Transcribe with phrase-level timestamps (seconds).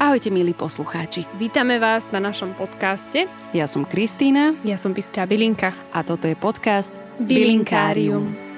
[0.00, 1.28] Ahojte milí poslucháči.
[1.36, 3.28] Vítame vás na našom podcaste.
[3.52, 4.56] Ja som Kristýna.
[4.64, 5.76] Ja som Bystrá Bilinka.
[5.92, 6.88] A toto je podcast
[7.20, 8.32] Bilinkárium.
[8.32, 8.49] Bilinkárium.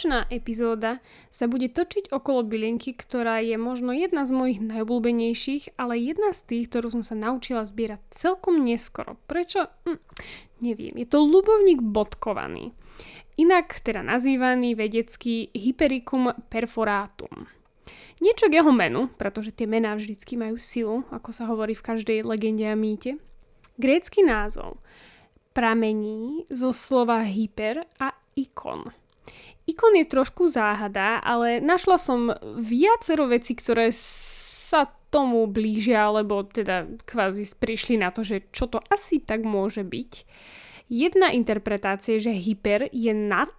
[0.00, 6.00] Dnešná epizóda sa bude točiť okolo bylinky, ktorá je možno jedna z mojich najobľúbenejších, ale
[6.00, 9.20] jedna z tých, ktorú som sa naučila zbierať celkom neskoro.
[9.28, 9.68] Prečo?
[9.84, 10.00] Hm,
[10.64, 10.96] neviem.
[10.96, 12.72] Je to ľubovník bodkovaný.
[13.36, 17.44] Inak teda nazývaný vedecký Hypericum perforatum.
[18.24, 22.24] Niečo k jeho menu, pretože tie mená vždycky majú silu, ako sa hovorí v každej
[22.24, 23.20] legende a mýte.
[23.76, 24.80] Grécky názov
[25.52, 28.96] pramení zo slova hyper a ikon.
[29.68, 36.86] Ikon je trošku záhada, ale našla som viacero vecí, ktoré sa tomu blížia, alebo teda
[37.02, 40.12] kvázi prišli na to, že čo to asi tak môže byť.
[40.90, 43.50] Jedna interpretácia je, že hyper je nad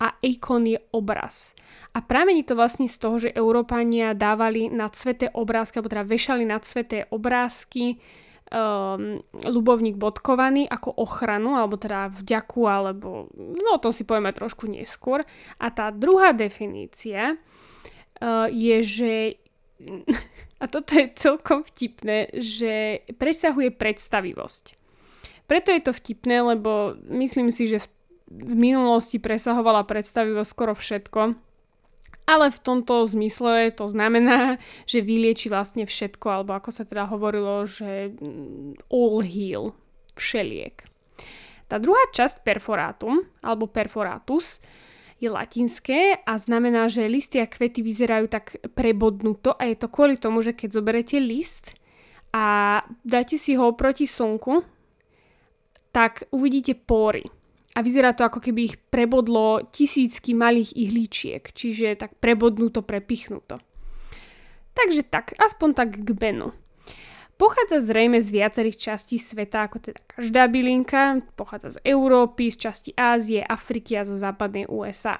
[0.00, 1.52] a ikon je obraz.
[1.92, 6.44] A pramení to vlastne z toho, že Európania dávali na sveté obrázky, alebo teda vešali
[6.48, 8.00] na sveté obrázky
[8.50, 15.22] um, ľubovník bodkovaný ako ochranu, alebo teda vďaku, alebo no to si povieme trošku neskôr.
[15.62, 19.12] A tá druhá definícia uh, je, že
[20.62, 24.76] a toto je celkom vtipné, že presahuje predstavivosť.
[25.48, 27.88] Preto je to vtipné, lebo myslím si, že v,
[28.30, 31.49] v minulosti presahovala predstavivosť skoro všetko
[32.30, 37.66] ale v tomto zmysle to znamená, že vylieči vlastne všetko, alebo ako sa teda hovorilo,
[37.66, 39.74] že mm, all heal,
[40.14, 40.86] všeliek.
[41.66, 44.62] Tá druhá časť perforátum, alebo perforatus,
[45.20, 50.16] je latinské a znamená, že listy a kvety vyzerajú tak prebodnuto a je to kvôli
[50.16, 51.76] tomu, že keď zoberete list
[52.32, 54.64] a dáte si ho proti slnku,
[55.92, 57.39] tak uvidíte pory
[57.74, 63.62] a vyzerá to ako keby ich prebodlo tisícky malých ihličiek, čiže tak prebodnuto, prepichnuto.
[64.74, 66.50] Takže tak, aspoň tak k Benu.
[67.40, 72.90] Pochádza zrejme z viacerých častí sveta, ako teda každá bylinka, pochádza z Európy, z časti
[72.92, 75.16] Ázie, Afriky a zo západnej USA.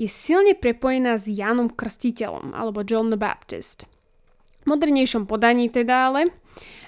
[0.00, 3.84] Je silne prepojená s Jánom Krstiteľom, alebo John the Baptist.
[4.66, 6.34] Modernejšom podaní teda ale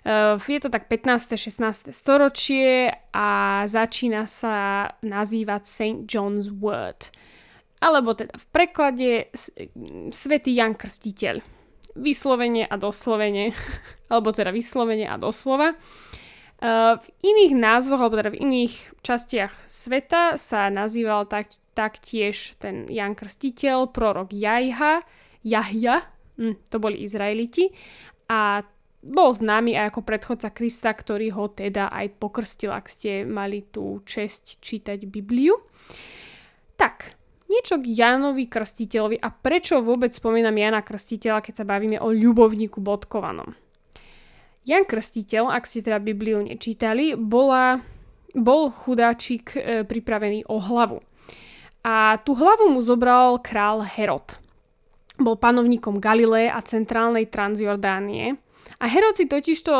[0.04, 1.36] Eh, je to tak 15.
[1.36, 1.92] 16.
[1.92, 3.28] storočie a
[3.68, 6.00] začína sa nazývať St.
[6.08, 7.12] John's Word.
[7.78, 9.10] Alebo teda v preklade
[10.10, 11.44] Svetý Jan Krstiteľ.
[11.98, 13.52] Vyslovene a doslovene,
[14.10, 15.74] alebo teda vyslovene a doslova.
[15.74, 22.88] Eh, v iných názvoch, alebo teda v iných častiach sveta sa nazýval tak, taktiež ten
[22.88, 25.04] Jan Krstiteľ, prorok Jajha,
[25.44, 26.06] Jahja,
[26.38, 27.75] hm, to boli Izraeliti,
[28.28, 28.62] a
[28.99, 34.03] bol známy aj ako predchodca Krista, ktorý ho teda aj pokrstil, ak ste mali tú
[34.03, 35.54] česť čítať Bibliu.
[36.75, 37.15] Tak,
[37.49, 42.82] niečo k Jánovi Krstiteľovi a prečo vôbec spomínam Jana Krstiteľa, keď sa bavíme o ľubovníku
[42.82, 43.55] bodkovanom.
[44.69, 47.81] Jan Krstiteľ, ak ste teda Bibliu nečítali, bola,
[48.37, 51.00] bol chudáčik e, pripravený o hlavu.
[51.87, 54.47] A tú hlavu mu zobral král Herod.
[55.18, 58.38] Bol panovníkom Galileje a centrálnej Transjordánie
[58.76, 59.72] a Herod si totižto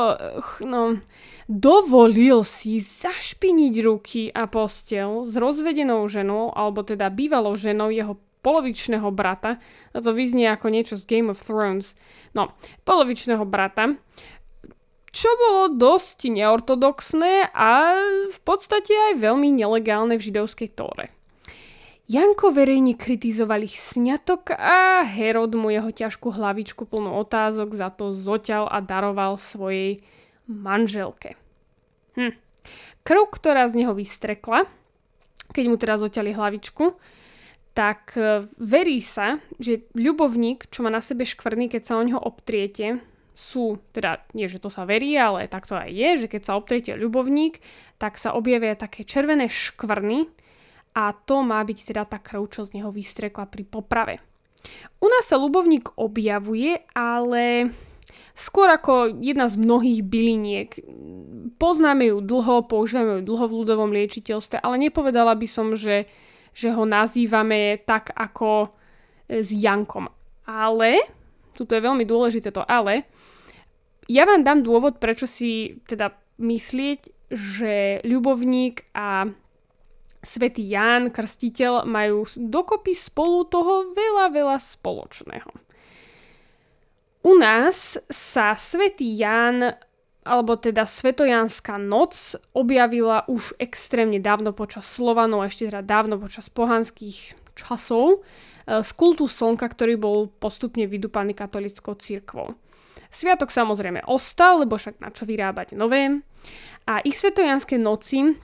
[0.65, 0.99] no,
[1.45, 9.13] dovolil si zašpiniť ruky a postel s rozvedenou ženou, alebo teda bývalou ženou jeho polovičného
[9.13, 9.61] brata.
[9.93, 11.93] A to vyznie ako niečo z Game of Thrones.
[12.33, 12.57] No,
[12.89, 13.95] polovičného brata.
[15.09, 17.97] Čo bolo dosť neortodoxné a
[18.29, 21.18] v podstate aj veľmi nelegálne v židovskej tóre.
[22.09, 28.17] Janko verejne kritizoval ich sňatok a Herod mu jeho ťažkú hlavičku plnú otázok za to
[28.17, 30.01] zoťal a daroval svojej
[30.49, 31.37] manželke.
[32.17, 32.33] Hm.
[33.05, 34.65] Krv, ktorá z neho vystrekla,
[35.53, 36.97] keď mu teraz zoťali hlavičku,
[37.77, 42.17] tak e, verí sa, že ľubovník, čo má na sebe škvrny, keď sa o neho
[42.17, 43.05] obtriete,
[43.37, 46.57] sú, teda nie, že to sa verí, ale tak to aj je, že keď sa
[46.57, 47.61] obtriete ľubovník,
[48.01, 50.27] tak sa objavia také červené škvrny,
[50.99, 54.19] a to má byť teda tá krv, čo z neho vystrekla pri poprave.
[54.99, 57.71] U nás sa ľubovník objavuje, ale
[58.35, 60.71] skôr ako jedna z mnohých byliniek.
[61.63, 66.11] Poznáme ju dlho, používame ju dlho v ľudovom liečiteľstve, ale nepovedala by som, že,
[66.51, 70.11] že ho nazývame tak ako e, s Jankom.
[70.51, 71.07] Ale,
[71.55, 73.07] tuto je veľmi dôležité to ale,
[74.11, 76.11] ja vám dám dôvod, prečo si teda
[76.43, 79.29] myslieť, že ľubovník a
[80.29, 85.49] Svetý Ján, krstiteľ, majú dokopy spolu toho veľa, veľa spoločného.
[87.25, 89.73] U nás sa svätý Ján
[90.29, 97.33] alebo teda Svetojanská noc objavila už extrémne dávno počas Slovanov, ešte teda dávno počas pohanských
[97.57, 102.53] časov e, z kultu slnka, ktorý bol postupne vydúpaný katolickou církvou.
[103.09, 106.21] Sviatok samozrejme ostal, lebo však na čo vyrábať nové.
[106.85, 108.37] A ich svetojanské noci,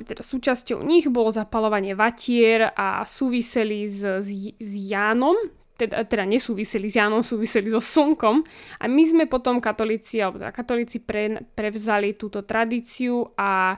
[0.00, 5.36] teda súčasťou nich bolo zapalovanie vatier a súviseli s, s, s Jánom,
[5.76, 8.40] teda, teda nesúviseli s Jánom, súviseli so slnkom.
[8.80, 13.76] A my sme potom katolíci, alebo teda katolíci pre, prevzali túto tradíciu a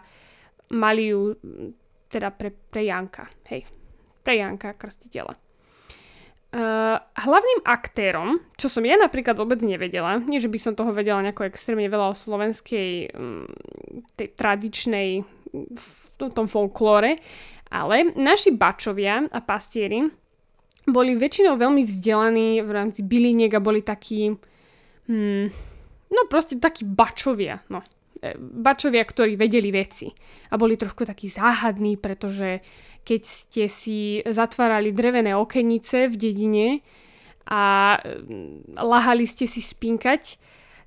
[0.74, 1.34] mali ju
[2.06, 3.26] teda pre, pre Janka.
[3.50, 3.66] Hej,
[4.22, 5.34] pre Janka Krstiteľa.
[6.52, 11.24] Uh, hlavným aktérom, čo som ja napríklad vôbec nevedela, nie že by som toho vedela
[11.24, 13.48] nejako extrémne veľa o slovenskej um,
[14.20, 17.20] tej tradičnej v tom folklóre,
[17.72, 20.04] ale naši bačovia a pastieri
[20.88, 24.34] boli väčšinou veľmi vzdelaní v rámci byliniek a boli takí,
[25.06, 25.46] hmm,
[26.10, 27.86] no proste takí bačovia, no.
[28.18, 30.10] E, bačovia, ktorí vedeli veci
[30.50, 32.62] a boli trošku takí záhadní, pretože
[33.06, 36.66] keď ste si zatvárali drevené okenice v dedine
[37.46, 40.38] a mm, lahali ste si spinkať,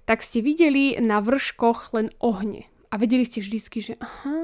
[0.04, 2.68] tak ste videli na vrškoch len ohne.
[2.96, 4.40] A vedeli ste vždycky, že aha,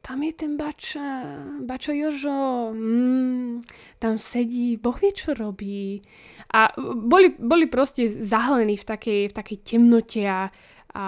[0.00, 1.36] tam je ten bača,
[1.68, 3.60] bačo Jožo, mm,
[4.00, 6.00] tam sedí, boh vie, čo robí.
[6.56, 10.48] A boli, boli proste zahlení v takej, v takej temnote a,
[10.96, 11.06] a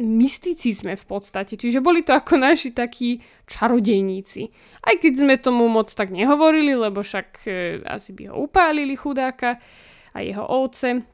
[0.00, 1.60] mysticizme v podstate.
[1.60, 4.48] Čiže boli to ako naši takí čarodejníci.
[4.80, 9.60] Aj keď sme tomu moc tak nehovorili, lebo však e, asi by ho upálili chudáka
[10.16, 11.04] a jeho ovce.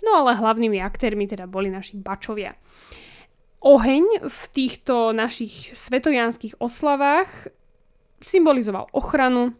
[0.00, 2.56] No ale hlavnými aktérmi teda boli naši bačovia
[3.60, 7.50] oheň v týchto našich svetojanských oslavách
[8.20, 9.52] symbolizoval ochranu,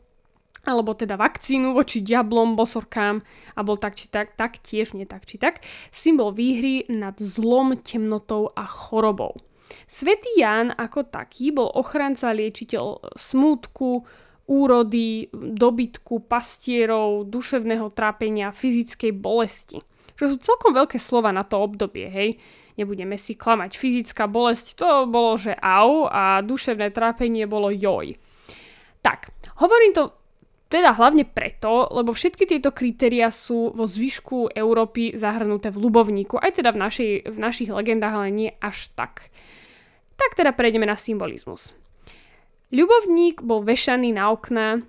[0.66, 3.22] alebo teda vakcínu voči diablom, bosorkám
[3.54, 5.62] a bol tak či tak, tak tiež nie tak či tak,
[5.94, 9.38] symbol výhry nad zlom, temnotou a chorobou.
[9.86, 14.06] Svetý Ján ako taký bol ochranca liečiteľ smútku,
[14.46, 19.78] úrody, dobytku, pastierov, duševného trápenia, fyzickej bolesti.
[20.14, 22.30] Čo sú celkom veľké slova na to obdobie, hej
[22.76, 23.76] nebudeme si klamať.
[23.76, 28.16] Fyzická bolesť to bolo, že au a duševné trápenie bolo joj.
[29.00, 30.12] Tak, hovorím to
[30.66, 36.58] teda hlavne preto, lebo všetky tieto kritéria sú vo zvyšku Európy zahrnuté v ľubovníku, aj
[36.58, 39.30] teda v, našej, v našich legendách, ale nie až tak.
[40.18, 41.70] Tak teda prejdeme na symbolizmus.
[42.74, 44.82] Ľubovník bol vešaný na okná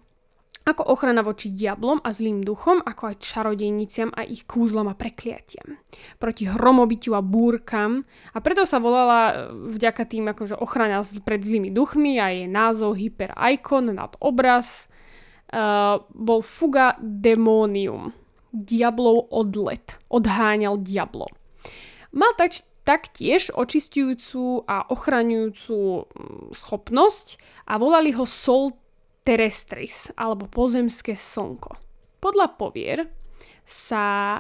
[0.68, 5.80] ako ochrana voči diablom a zlým duchom, ako aj čarodejniciam a ich kúzlom a prekliatiam.
[6.20, 8.04] Proti hromobitiu a búrkam
[8.36, 9.36] a preto sa volala e,
[9.80, 14.92] vďaka tým akože ochrana pred zlými duchmi a jej názov Hyper Icon nad obraz
[15.54, 18.12] uh, bol Fuga Demonium.
[18.52, 19.96] Diablov odlet.
[20.10, 21.30] Odháňal diablo.
[22.16, 27.28] Mal tak, taktiež očistujúcu a ochraňujúcu mm, schopnosť
[27.68, 28.72] a volali ho Sol
[29.28, 31.76] terrestris, alebo pozemské slnko.
[32.24, 33.12] Podľa povier
[33.68, 34.40] sa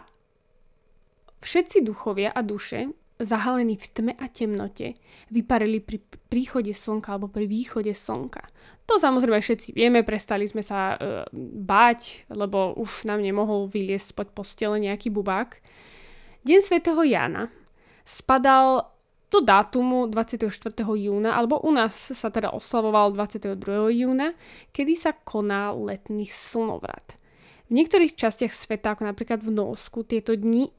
[1.43, 4.93] všetci duchovia a duše zahalení v tme a temnote
[5.33, 5.99] vyparili pri
[6.29, 8.45] príchode slnka alebo pri východe slnka.
[8.87, 10.97] To samozrejme všetci vieme, prestali sme sa e,
[11.65, 15.59] báť, lebo už nám nemohol vyliesť spod postele nejaký bubák.
[16.45, 17.49] Deň svätého Jana
[18.05, 18.96] spadal
[19.27, 20.71] do dátumu 24.
[20.95, 23.59] júna, alebo u nás sa teda oslavoval 22.
[23.91, 24.31] júna,
[24.71, 27.19] kedy sa koná letný slnovrat.
[27.67, 30.71] V niektorých častiach sveta, ako napríklad v Norsku, tieto dni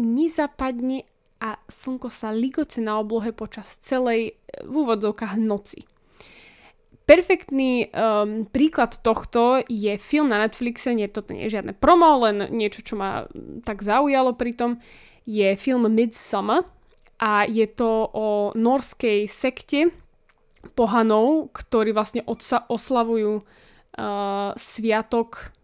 [0.00, 1.04] nezapadne
[1.42, 5.84] a slnko sa ligoce na oblohe počas celej v úvodzovkách noci.
[7.02, 12.46] Perfektný um, príklad tohto je film na Netflixe, nie, toto nie je žiadne promo, len
[12.54, 13.26] niečo, čo ma
[13.66, 14.70] tak zaujalo pri tom,
[15.26, 16.62] je film Midsummer,
[17.22, 19.94] a je to o norskej sekte
[20.74, 25.54] pohanov, ktorí vlastne odsa- oslavujú uh, sviatok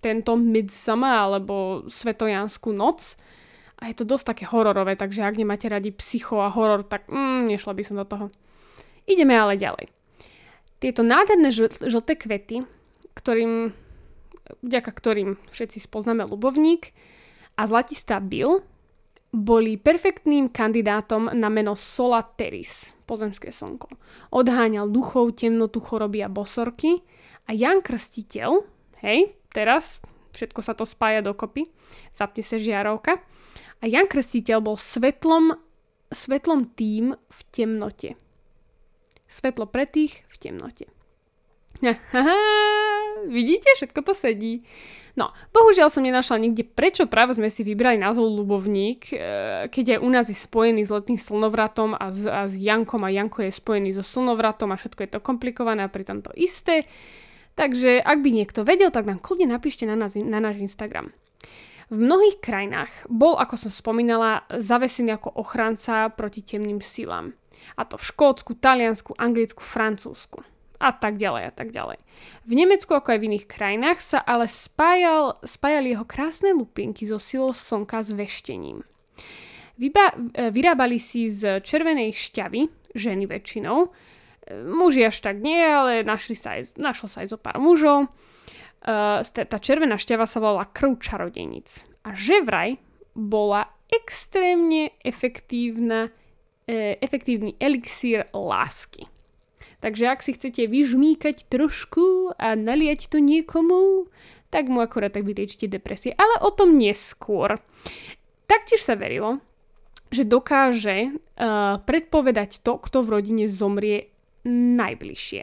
[0.00, 3.20] tento Midsummer alebo Svetojanskú noc.
[3.78, 7.52] A je to dosť také hororové, takže ak nemáte radi psycho a horor, tak mm,
[7.52, 8.26] nešla by som do toho.
[9.04, 9.92] Ideme ale ďalej.
[10.80, 12.64] Tieto nádherné žl- žlté kvety,
[13.14, 13.76] ktorým,
[14.64, 16.96] vďaka ktorým všetci spoznáme ľubovník
[17.54, 18.62] a zlatistá Bill,
[19.28, 23.92] boli perfektným kandidátom na meno Sola Teris, pozemské slnko.
[24.32, 27.04] Odháňal duchov, temnotu, choroby a bosorky
[27.44, 28.64] a Jan Krstiteľ,
[29.04, 30.00] hej, teraz
[30.32, 31.68] všetko sa to spája dokopy,
[32.12, 33.20] zapne sa žiarovka,
[33.78, 35.54] a Jan Krstiteľ bol svetlom,
[36.10, 38.18] svetlom tým v temnote.
[39.28, 40.88] Svetlo pre tých v temnote.
[43.28, 44.64] Vidíte, všetko to sedí.
[45.18, 49.16] No, bohužiaľ som nenašla nikde, prečo práve sme si vybrali názov Ľubovník, e,
[49.66, 53.10] keď aj u nás je spojený s letným slnovratom a s, a s Jankom a
[53.10, 56.86] Janko je spojený so slnovratom a všetko je to komplikované a pritom to isté.
[57.58, 61.10] Takže ak by niekto vedel, tak nám kľudne napíšte na, nás, na náš Instagram.
[61.90, 67.34] V mnohých krajinách bol, ako som spomínala, zavesený ako ochranca proti temným silám.
[67.74, 70.46] A to v Škótsku, Taliansku, Anglicku, Francúzsku
[70.78, 71.98] a tak ďalej a tak ďalej.
[72.46, 77.18] V Nemecku ako aj v iných krajinách sa ale spájal, spájali jeho krásne lupinky so
[77.18, 78.86] silou slnka s veštením.
[79.78, 83.88] Vyba, e, vyrábali si z červenej šťavy, ženy väčšinou, e,
[84.66, 88.10] muži až tak nie, ale našli sa aj, našlo sa aj zo pár mužov.
[88.78, 91.82] Uh, tá červená šťava sa volala krv čarodenic.
[92.06, 92.78] A že vraj
[93.10, 96.14] bola extrémne efektívna,
[96.62, 99.10] e, efektívny elixír lásky.
[99.78, 104.10] Takže ak si chcete vyžmíkať trošku a naliať to niekomu,
[104.50, 106.16] tak mu akorát tak vyliečite depresie.
[106.18, 107.62] Ale o tom neskôr.
[108.48, 109.38] Taktiež sa verilo,
[110.08, 114.10] že dokáže uh, predpovedať to, kto v rodine zomrie
[114.48, 115.42] najbližšie.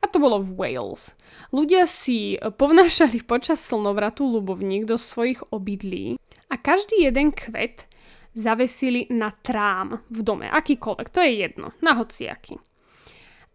[0.00, 1.12] A to bolo v Wales.
[1.52, 6.16] Ľudia si povnášali počas slnovratu ľubovník do svojich obydlí
[6.48, 7.84] a každý jeden kvet
[8.36, 10.46] zavesili na trám v dome.
[10.48, 12.60] Akýkoľvek, to je jedno, na hociaký.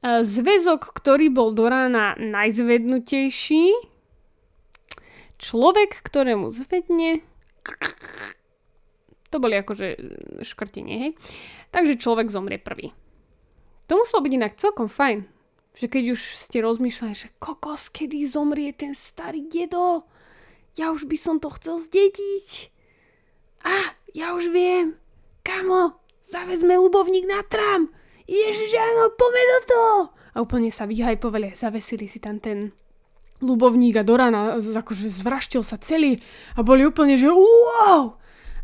[0.01, 3.69] E, zväzok, ktorý bol do rána najzvednutejší,
[5.37, 7.21] človek, ktorému zvedne,
[9.29, 9.87] to boli akože
[10.41, 11.11] škrtenie, hej.
[11.69, 12.97] Takže človek zomrie prvý.
[13.87, 15.29] To muselo byť inak celkom fajn,
[15.77, 20.09] že keď už ste rozmýšľali, že kokos, kedy zomrie ten starý dedo,
[20.75, 22.73] ja už by som to chcel zdediť.
[23.61, 24.97] A, ja už viem,
[25.45, 25.93] kamo,
[26.25, 27.93] zavezme ľubovník na tram
[28.31, 29.95] Ježiš, áno, poďme do toho.
[30.31, 32.71] A úplne sa vyhajpovali, zavesili si tam ten
[33.43, 36.23] ľubovník a do rána akože zvraštil sa celý
[36.55, 38.15] a boli úplne, že wow!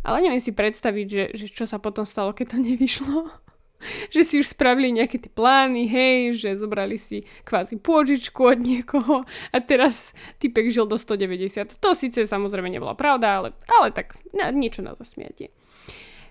[0.07, 3.27] Ale neviem si predstaviť, že, že čo sa potom stalo, keď to nevyšlo.
[4.13, 9.27] že si už spravili nejaké tie plány, hej, že zobrali si kvázi pôžičku od niekoho
[9.51, 11.75] a teraz typek žil do 190.
[11.83, 15.51] To síce samozrejme nebola pravda, ale, ale tak na, niečo na zasmiatie.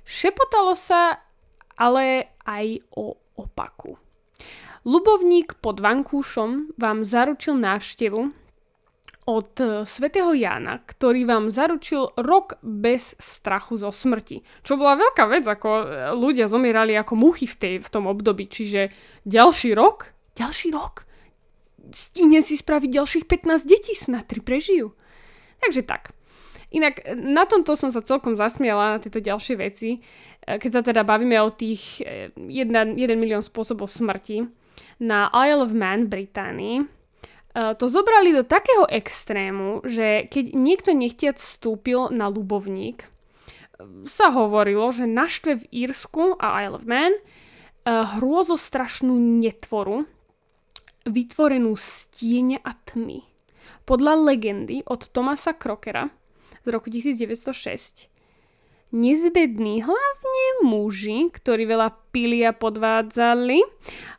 [0.08, 1.20] Šepotalo sa
[1.76, 4.00] ale aj o opaku.
[4.86, 8.46] Lubovník pod Vankúšom vám zaručil návštevu
[9.26, 14.46] od e, svätého Jána, ktorý vám zaručil rok bez strachu zo smrti.
[14.62, 18.46] Čo bola veľká vec, ako e, ľudia zomierali ako muchy v, tej, v tom období.
[18.46, 18.94] Čiže
[19.26, 21.10] ďalší rok, ďalší rok,
[21.90, 24.94] stihne si spraviť ďalších 15 detí, snad tri prežijú.
[25.58, 26.14] Takže tak.
[26.74, 29.98] Inak na tomto som sa celkom zasmiala na tieto ďalšie veci, e,
[30.58, 32.02] keď sa teda bavíme o tých
[32.34, 32.50] 1
[33.14, 34.50] milión spôsobov smrti.
[35.00, 36.84] Na Isle of Man v Británii e,
[37.78, 43.08] to zobrali do takého extrému, že keď niekto nechtiac vstúpil na ľubovník, e,
[44.10, 47.14] sa hovorilo, že naštve v Írsku a Isle of Man
[47.86, 50.10] hrôzostrašnú netvoru,
[51.06, 52.10] vytvorenú z
[52.66, 53.22] a tmy.
[53.86, 56.10] Podľa legendy od Tomasa Krokera
[56.66, 58.10] z roku 1906.
[58.90, 63.62] Nezbední, hlavne muži, ktorí veľa pili a podvádzali,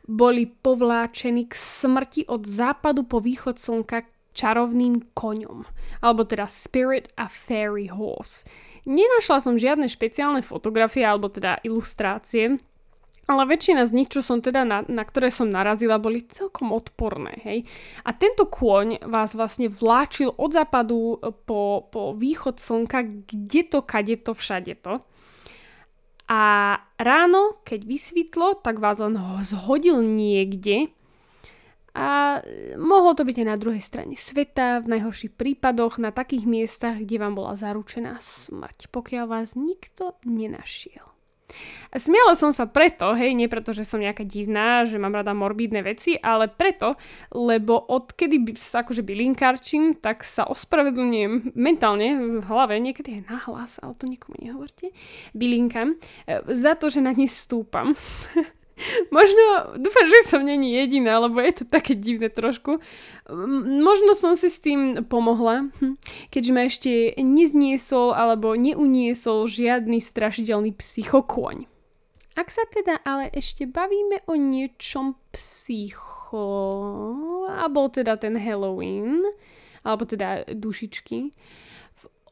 [0.08, 5.68] boli povláčení k smrti od západu po východ slnka čarovným koňom,
[6.00, 8.48] alebo teda Spirit a Fairy Horse.
[8.88, 12.56] Nenašla som žiadne špeciálne fotografie alebo teda ilustrácie,
[13.28, 17.36] ale väčšina z nich, čo som teda na, na ktoré som narazila, boli celkom odporné.
[17.44, 17.68] Hej?
[18.08, 24.16] A tento kôň vás vlastne vláčil od západu po, po východ slnka, kde to, kade
[24.24, 25.04] to, všade to.
[26.28, 26.42] A
[26.96, 30.92] ráno, keď vysvitlo, tak vás len zhodil niekde
[31.98, 32.40] a
[32.78, 37.16] mohlo to byť aj na druhej strane sveta, v najhorších prípadoch, na takých miestach, kde
[37.18, 41.17] vám bola zaručená smrť, pokiaľ vás nikto nenašiel.
[41.88, 45.80] Smiala som sa preto, hej, nie preto, že som nejaká divná, že mám rada morbídne
[45.80, 47.00] veci, ale preto,
[47.32, 53.80] lebo odkedy sa akože bylinkárčim, tak sa ospravedlňujem mentálne v hlave, niekedy aj na hlas,
[53.80, 54.92] ale to nikomu nehovorte,
[55.32, 55.96] bylinkám,
[56.28, 57.96] e, za to, že na ne stúpam.
[59.14, 62.78] Možno, dúfam, že som není jediná, lebo je to také divné trošku.
[63.82, 65.98] Možno som si s tým pomohla, hm,
[66.30, 71.66] keďže ma ešte nezniesol alebo neuniesol žiadny strašidelný psychokôň.
[72.38, 76.46] Ak sa teda ale ešte bavíme o niečom psycho,
[77.50, 79.26] alebo teda ten Halloween,
[79.82, 81.34] alebo teda dušičky,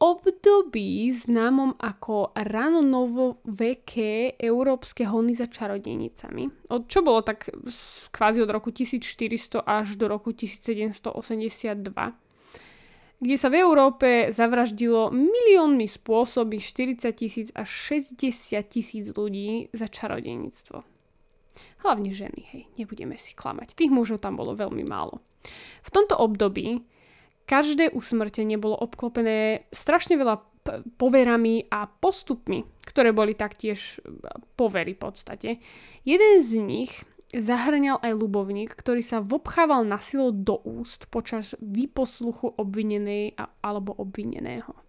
[0.00, 7.48] období známom ako rano novoveké európske hony za čarodenicami, od čo bolo tak
[8.12, 11.12] kvázi od roku 1400 až do roku 1782,
[13.16, 20.84] kde sa v Európe zavraždilo miliónmi spôsoby 40 tisíc až 60 tisíc ľudí za čarodejníctvo.
[21.80, 23.72] Hlavne ženy, hej, nebudeme si klamať.
[23.72, 25.24] Tých mužov tam bolo veľmi málo.
[25.86, 26.84] V tomto období
[27.46, 30.42] každé usmrtenie bolo obklopené strašne veľa
[30.98, 34.02] poverami a postupmi, ktoré boli taktiež
[34.58, 35.50] povery v podstate.
[36.02, 36.92] Jeden z nich
[37.30, 44.85] zahrňal aj ľubovník, ktorý sa vobchával na silo do úst počas výposluchu obvinenej alebo obvineného.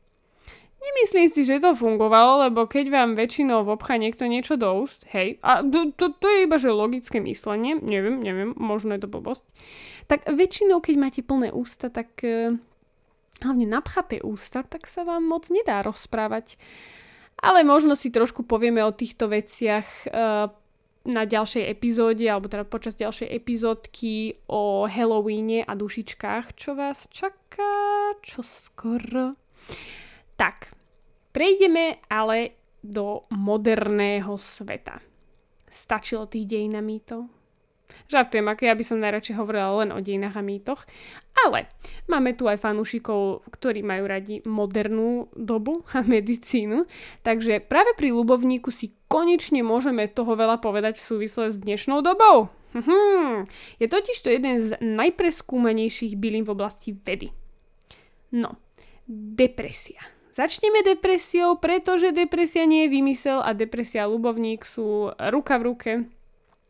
[0.77, 5.41] Nemyslím si, že to fungovalo, lebo keď vám väčšinou vobchá niekto niečo do úst, hej,
[5.41, 9.45] a to, to, to je iba že logické myslenie, neviem, neviem, možno je to blbosť,
[10.05, 12.53] tak väčšinou, keď máte plné ústa, tak uh,
[13.41, 16.61] hlavne napchaté ústa, tak sa vám moc nedá rozprávať.
[17.37, 20.49] Ale možno si trošku povieme o týchto veciach uh,
[21.07, 28.13] na ďalšej epizóde, alebo teda počas ďalšej epizódky o Halloweene a dušičkách, čo vás čaká,
[28.21, 29.33] čo skoro.
[30.37, 30.69] Tak,
[31.33, 32.53] prejdeme ale
[32.85, 35.01] do moderného sveta.
[35.65, 37.27] Stačilo tých dejín a mýtov?
[38.07, 40.85] Žartujem, ako ja by som najradšej hovorila len o dejinách a mýtoch.
[41.33, 41.67] Ale
[42.05, 46.85] máme tu aj fanúšikov, ktorí majú radi modernú dobu a medicínu.
[47.25, 52.53] Takže práve pri ľubovníku si konečne môžeme toho veľa povedať v súvisle s dnešnou dobou.
[52.77, 53.47] Mhm.
[53.81, 57.33] Je totiž to jeden z najpreskúmanejších bylín v oblasti vedy.
[58.35, 58.59] No,
[59.07, 60.16] depresia.
[60.37, 65.91] Začneme depresiou, pretože depresia nie je vymysel a depresia a ľubovník sú ruka v ruke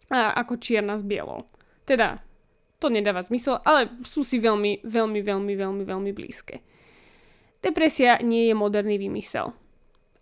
[0.08, 1.44] a ako čierna s bielou.
[1.84, 2.24] Teda,
[2.80, 6.64] to nedáva zmysel, ale sú si veľmi, veľmi, veľmi, veľmi, veľmi blízke.
[7.60, 9.52] Depresia nie je moderný vymysel.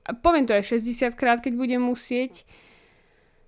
[0.09, 2.49] A poviem to aj 60 krát, keď budem musieť.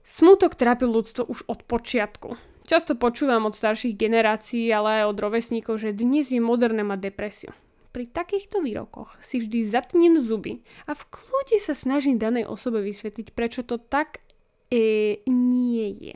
[0.05, 2.37] Smutok trápil ľudstvo už od počiatku.
[2.69, 7.49] Často počúvam od starších generácií, ale aj od rovesníkov, že dnes je moderné mať depresiu.
[7.97, 13.33] Pri takýchto výrokoch si vždy zatnem zuby a v kľude sa snažím danej osobe vysvetliť,
[13.33, 14.21] prečo to tak
[14.69, 16.15] e, nie je.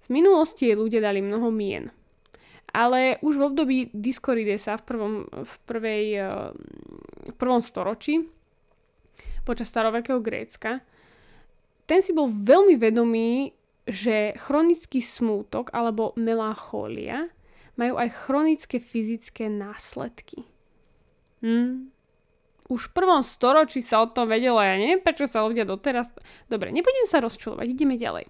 [0.00, 1.92] V minulosti ľudia dali mnoho mien.
[2.72, 6.32] Ale už v období Diskoridesa v prvom, v prvej, eh,
[7.28, 8.24] v prvom storočí,
[9.44, 10.80] počas starovekého Grécka,
[11.84, 13.52] ten si bol veľmi vedomý,
[13.84, 17.28] že chronický smútok alebo melanchólia
[17.78, 20.42] majú aj chronické fyzické následky.
[21.40, 21.94] Hm.
[22.68, 26.12] Už v prvom storočí sa o tom vedelo, ja neviem, prečo sa ľudia doteraz...
[26.52, 28.28] Dobre, nebudem sa rozčulovať, ideme ďalej.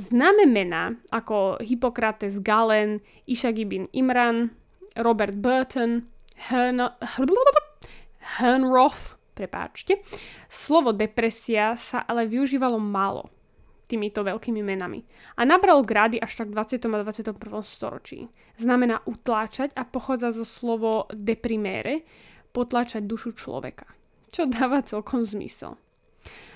[0.00, 4.48] Známe mená ako Hippokrates Galen, Ishak ibn Imran,
[4.96, 6.08] Robert Burton,
[8.40, 10.00] Henroth, prepáčte.
[10.48, 13.28] Slovo depresia sa ale využívalo málo
[13.84, 15.04] týmito veľkými menami
[15.36, 16.80] a nabralo grády až tak v 20.
[16.80, 17.36] a 21.
[17.60, 18.28] storočí.
[18.56, 22.04] Znamená utláčať a pochádza zo slovo deprimére,
[22.54, 23.86] potláčať dušu človeka,
[24.32, 25.76] čo dáva celkom zmysel.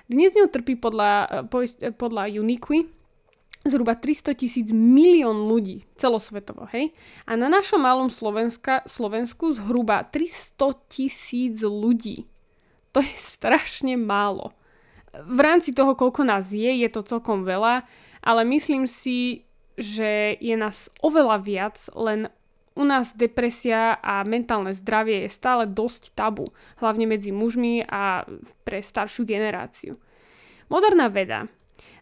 [0.09, 2.89] Dnes ňou trpí podľa, eh, podľa Uniqui
[3.69, 6.95] zhruba 300 tisíc milión ľudí celosvetovo, hej?
[7.29, 12.25] A na našom malom Slovenska, Slovensku zhruba 300 tisíc ľudí.
[12.97, 14.57] To je strašne málo.
[15.15, 17.85] V rámci toho, koľko nás je, je to celkom veľa,
[18.21, 22.29] ale myslím si, že je nás oveľa viac, len
[22.79, 26.47] u nás depresia a mentálne zdravie je stále dosť tabu,
[26.79, 28.23] hlavne medzi mužmi a
[28.63, 29.99] pre staršiu generáciu.
[30.71, 31.51] Moderná veda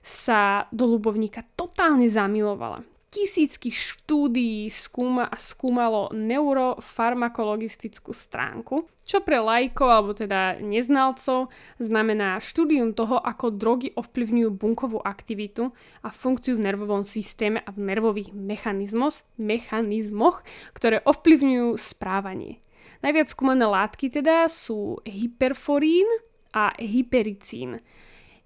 [0.04, 2.84] sa do ľubovníka totálne zamilovala.
[3.06, 11.46] Tisícky štúdií skúma a skúmalo neurofarmakologistickú stránku, čo pre lajkov alebo teda neznalcov
[11.78, 15.70] znamená štúdium toho, ako drogy ovplyvňujú bunkovú aktivitu
[16.02, 20.42] a funkciu v nervovom systéme a v nervových mechanizmoch, mechanizmoch
[20.74, 22.58] ktoré ovplyvňujú správanie.
[23.06, 26.10] Najviac skúmané látky teda sú hyperforín
[26.50, 27.78] a hypericín.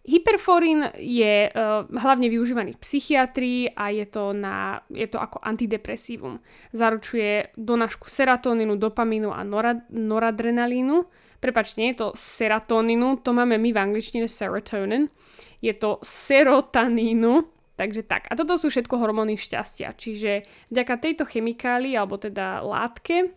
[0.00, 6.40] Hyperforín je uh, hlavne využívaný v psychiatrii a je to, na, je to ako antidepresívum.
[6.72, 11.04] Zaručuje donášku serotóninu, dopamínu a norad, noradrenalínu.
[11.40, 15.12] Prepačte, nie je to serotóninu, to máme my v angličtine serotonin.
[15.60, 17.44] Je to serotanínu,
[17.76, 18.24] takže tak.
[18.32, 19.92] A toto sú všetko hormóny šťastia.
[19.92, 23.36] Čiže vďaka tejto chemikálii, alebo teda látke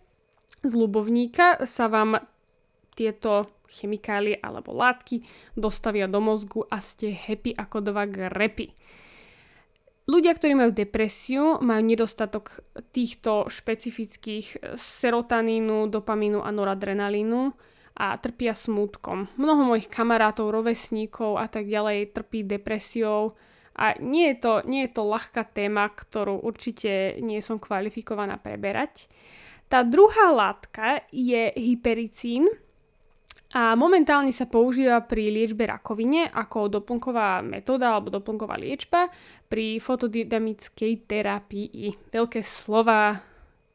[0.63, 2.23] z ľubovníka sa vám
[2.93, 5.25] tieto chemikálie alebo látky
[5.57, 8.73] dostavia do mozgu a ste happy ako dva grepy.
[10.03, 12.59] Ľudia, ktorí majú depresiu, majú nedostatok
[12.91, 17.55] týchto špecifických serotanínu, dopamínu a noradrenalínu
[17.95, 19.31] a trpia smútkom.
[19.39, 23.39] Mnoho mojich kamarátov, rovesníkov a tak ďalej trpí depresiou
[23.79, 29.07] a nie je to, nie je to ľahká téma, ktorú určite nie som kvalifikovaná preberať.
[29.71, 32.45] Tá druhá látka je hypericín
[33.53, 39.13] a momentálne sa používa pri liečbe rakovine ako doplnková metóda alebo doplnková liečba
[39.45, 42.09] pri fotodynamickej terapii.
[42.09, 43.21] Veľké slova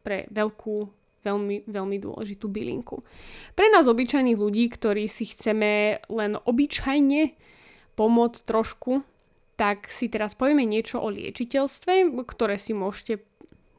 [0.03, 0.77] pre veľkú
[1.23, 3.07] veľmi, veľmi dôležitú bylinku.
[3.55, 7.39] Pre nás obyčajných ľudí, ktorí si chceme len obyčajne
[7.95, 9.07] pomôcť trošku,
[9.59, 13.28] tak si teraz povieme niečo o liečiteľstve, ktoré si môžete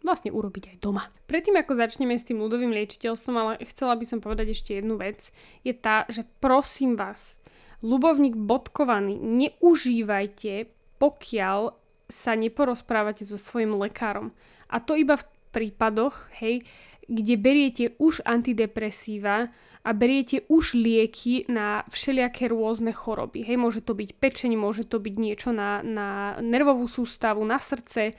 [0.03, 1.07] vlastne urobiť aj doma.
[1.27, 5.31] Predtým, ako začneme s tým ľudovým liečiteľstvom, ale chcela by som povedať ešte jednu vec,
[5.63, 7.43] je tá, že prosím vás,
[7.83, 11.75] ľubovník bodkovaný, neužívajte, pokiaľ
[12.09, 14.33] sa neporozprávate so svojim lekárom.
[14.67, 16.65] A to iba v prípadoch, hej,
[17.09, 19.49] kde beriete už antidepresíva
[19.81, 23.41] a beriete už lieky na všelijaké rôzne choroby.
[23.41, 28.13] Hej, môže to byť pečenie, môže to byť niečo na, na nervovú sústavu, na srdce.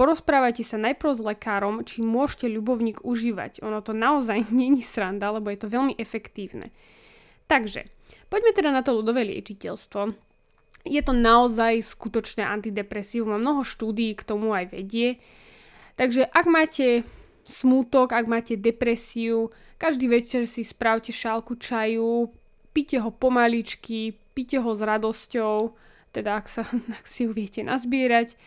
[0.00, 3.60] Porozprávajte sa najprv s lekárom, či môžete ľubovník užívať.
[3.60, 6.72] Ono to naozaj není sranda, lebo je to veľmi efektívne.
[7.52, 7.84] Takže,
[8.32, 10.16] poďme teda na to ľudové liečiteľstvo.
[10.88, 15.20] Je to naozaj skutočné antidepresívum a mnoho štúdií k tomu aj vedie.
[16.00, 17.04] Takže ak máte
[17.44, 22.32] smútok, ak máte depresiu, každý večer si spravte šálku čaju,
[22.72, 25.76] pite ho pomaličky, pite ho s radosťou,
[26.16, 26.64] teda ak, sa,
[26.98, 28.40] ak si ho viete nazbierať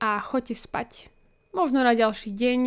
[0.00, 1.12] a choďte spať.
[1.52, 2.60] Možno na ďalší deň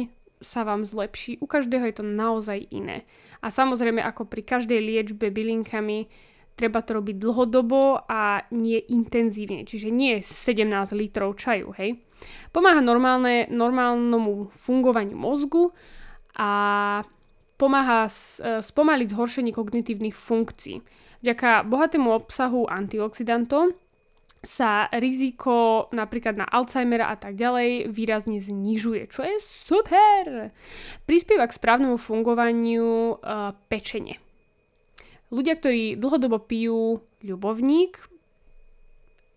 [0.44, 1.40] sa vám zlepší.
[1.42, 3.08] U každého je to naozaj iné.
[3.42, 6.08] A samozrejme, ako pri každej liečbe bylinkami,
[6.54, 9.66] treba to robiť dlhodobo a nie intenzívne.
[9.66, 11.98] Čiže nie 17 litrov čaju, hej.
[12.56, 15.76] Pomáha normálne, normálnemu fungovaniu mozgu
[16.40, 16.52] a
[17.60, 18.12] pomáha e,
[18.64, 20.80] spomaliť zhoršenie kognitívnych funkcií.
[21.24, 23.76] Vďaka bohatému obsahu antioxidantov
[24.44, 30.52] sa riziko napríklad na Alzheimera a tak ďalej výrazne znižuje, čo je super!
[31.08, 34.20] Prispieva k správnemu fungovaniu uh, pečenie.
[35.32, 37.98] Ľudia, ktorí dlhodobo pijú ľubovník,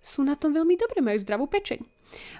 [0.02, 1.80] sú na tom veľmi dobre, majú zdravú pečeň.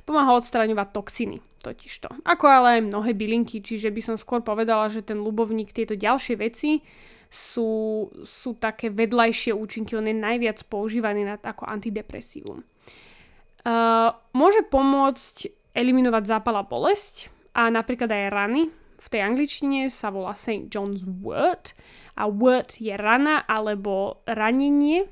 [0.03, 2.23] Pomáha odstraňovať toxiny, totižto.
[2.27, 6.35] Ako ale aj mnohé bylinky, čiže by som skôr povedala, že ten ľubovník, tieto ďalšie
[6.39, 6.83] veci
[7.31, 12.63] sú, sú také vedľajšie účinky, on je najviac používaný na, ako antidepresívum.
[13.67, 18.63] Uh, môže pomôcť eliminovať zápal a bolesť a napríklad aj rany.
[18.97, 20.73] V tej angličtine sa volá St.
[20.73, 21.77] John's Wort
[22.17, 25.05] a wort je rana alebo ranenie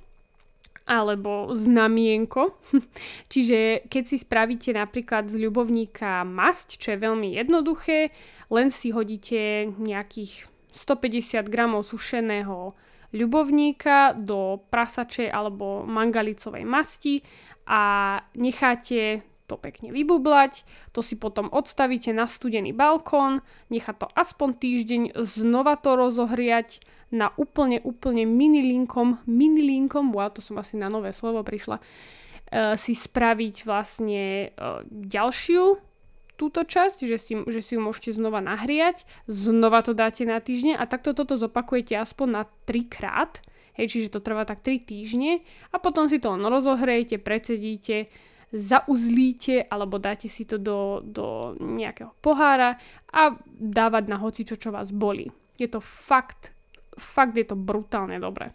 [0.84, 2.56] alebo znamienko.
[3.32, 8.12] Čiže keď si spravíte napríklad z ľubovníka masť, čo je veľmi jednoduché,
[8.52, 12.74] len si hodíte nejakých 150 gramov sušeného
[13.14, 17.22] ľubovníka do prasačej alebo mangalicovej masti
[17.70, 24.56] a necháte to pekne vybublať, to si potom odstavíte na studený balkón, nechá to aspoň
[24.56, 26.80] týždeň, znova to rozohriať
[27.12, 32.96] na úplne, úplne minilinkom, minilinkom, wow, to som asi na nové slovo prišla, uh, si
[32.96, 35.93] spraviť vlastne uh, ďalšiu
[36.34, 40.74] túto časť, že si, že si ju môžete znova nahriať, znova to dáte na týždne
[40.74, 43.42] a takto toto zopakujete aspoň na 3 krát,
[43.78, 48.10] hej, čiže to trvá tak 3 týždne a potom si to len rozohrejete, precedíte,
[48.54, 52.78] zauzlíte alebo dáte si to do, do nejakého pohára
[53.10, 55.26] a dávať na hoci čo, čo vás boli.
[55.58, 56.54] Je to fakt,
[56.94, 58.54] fakt je to brutálne dobré.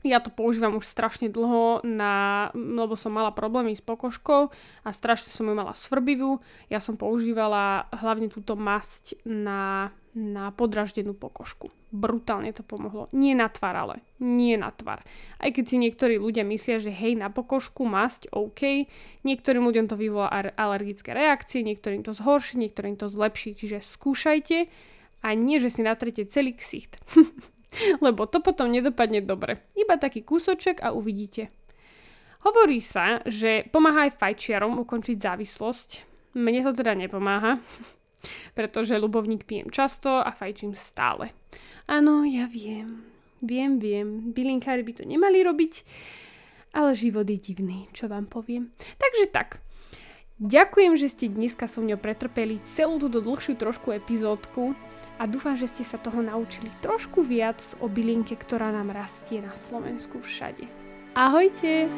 [0.00, 4.48] Ja to používam už strašne dlho, na, lebo som mala problémy s pokožkou
[4.84, 6.40] a strašne som ju mala svrbivú.
[6.72, 11.68] Ja som používala hlavne túto masť na, na podraždenú pokožku.
[11.92, 13.12] Brutálne to pomohlo.
[13.12, 14.00] Nie na tvar ale.
[14.22, 15.04] Nie na tvar.
[15.36, 18.88] Aj keď si niektorí ľudia myslia, že hej, na pokožku masť, OK.
[19.26, 23.52] Niektorým ľuďom to vyvolá alergické reakcie, niektorým to zhorší, niektorým to zlepší.
[23.52, 24.58] Čiže skúšajte
[25.20, 26.96] a nie, že si natrete celý ksicht.
[28.04, 29.62] Lebo to potom nedopadne dobre.
[29.78, 31.50] Iba taký kúsoček a uvidíte.
[32.40, 35.88] Hovorí sa, že pomáha aj fajčiarom ukončiť závislosť.
[36.40, 37.60] Mne to teda nepomáha,
[38.58, 41.36] pretože ľubovník pijem často a fajčím stále.
[41.90, 43.04] Áno, ja viem.
[43.40, 44.32] Viem, viem.
[44.32, 45.84] Bylinkári by to nemali robiť,
[46.76, 48.72] ale život je divný, čo vám poviem.
[49.00, 49.60] Takže tak.
[50.40, 54.72] Ďakujem, že ste dneska so mňou pretrpeli celú túto dlhšiu trošku epizódku
[55.20, 59.52] a dúfam, že ste sa toho naučili trošku viac o bylinke, ktorá nám rastie na
[59.52, 60.64] Slovensku všade.
[61.12, 61.92] Ahojte!